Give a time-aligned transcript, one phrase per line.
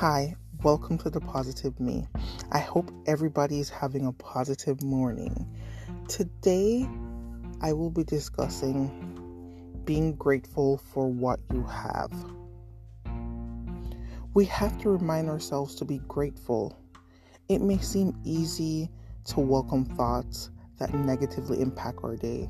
[0.00, 2.06] Hi, welcome to the Positive Me.
[2.52, 5.44] I hope everybody is having a positive morning.
[6.06, 6.88] Today,
[7.62, 12.12] I will be discussing being grateful for what you have.
[14.34, 16.78] We have to remind ourselves to be grateful.
[17.48, 18.90] It may seem easy
[19.24, 22.48] to welcome thoughts that negatively impact our day,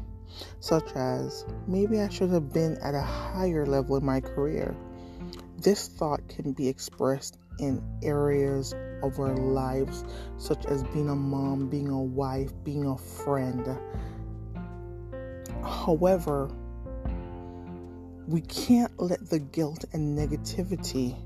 [0.61, 4.77] such as maybe I should have been at a higher level in my career.
[5.61, 10.05] This thought can be expressed in areas of our lives,
[10.37, 13.67] such as being a mom, being a wife, being a friend.
[15.65, 16.49] However,
[18.29, 21.17] we can't let the guilt and negativity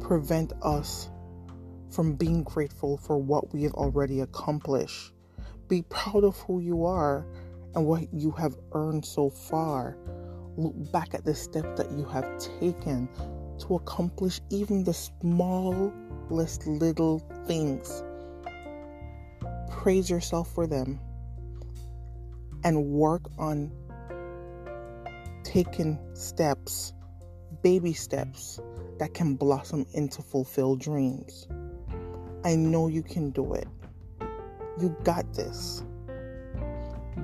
[0.00, 1.08] prevent us
[1.88, 5.14] from being grateful for what we have already accomplished.
[5.68, 7.24] Be proud of who you are
[7.74, 9.96] and what you have earned so far.
[10.56, 13.08] Look back at the steps that you have taken
[13.60, 18.02] to accomplish even the smallest little things.
[19.70, 21.00] Praise yourself for them
[22.64, 23.70] and work on
[25.44, 26.92] taking steps,
[27.62, 28.60] baby steps,
[28.98, 31.48] that can blossom into fulfilled dreams.
[32.44, 33.66] I know you can do it.
[34.78, 35.82] You got this.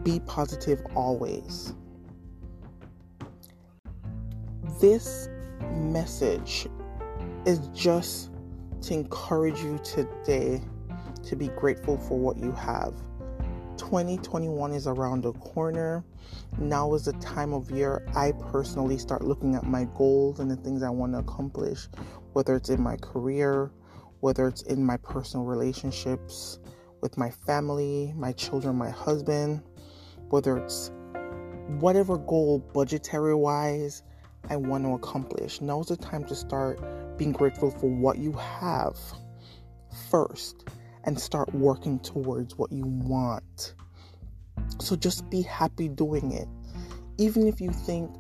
[0.03, 1.75] Be positive always.
[4.81, 5.31] This
[5.73, 6.69] message
[7.47, 8.31] is just
[8.83, 10.61] to encourage you today
[11.25, 12.93] to be grateful for what you have.
[13.79, 16.05] 2021 is around the corner.
[16.59, 20.57] Now is the time of year I personally start looking at my goals and the
[20.57, 21.89] things I want to accomplish,
[22.35, 23.71] whether it's in my career,
[24.21, 26.59] whether it's in my personal relationships
[27.01, 29.63] with my family, my children, my husband,
[30.29, 30.91] whether it's
[31.81, 34.03] whatever goal budgetary wise
[34.49, 35.61] I want to accomplish.
[35.61, 36.81] Now's the time to start
[37.19, 38.97] being grateful for what you have
[40.11, 40.65] first
[41.05, 43.75] and start working towards what you want.
[44.81, 46.49] So just be happy doing it.
[47.19, 48.11] Even if you think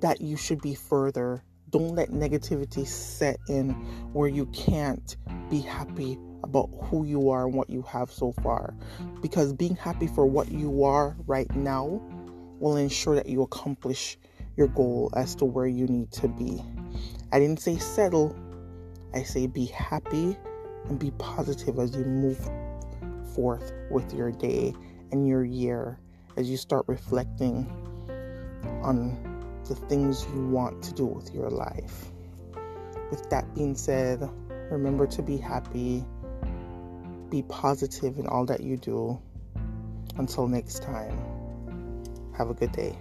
[0.00, 3.70] that you should be further, don't let negativity set in
[4.12, 5.16] where you can't
[5.50, 8.74] be happy about who you are and what you have so far.
[9.20, 12.02] Because being happy for what you are right now
[12.58, 14.18] will ensure that you accomplish
[14.60, 16.62] your goal as to where you need to be.
[17.32, 18.36] I didn't say settle,
[19.14, 20.36] I say be happy
[20.86, 22.38] and be positive as you move
[23.34, 24.74] forth with your day
[25.12, 25.98] and your year
[26.36, 27.66] as you start reflecting
[28.82, 29.16] on
[29.66, 32.12] the things you want to do with your life.
[33.10, 34.28] With that being said,
[34.70, 36.04] remember to be happy,
[37.30, 39.18] be positive in all that you do.
[40.18, 41.18] Until next time,
[42.36, 42.98] have a good day.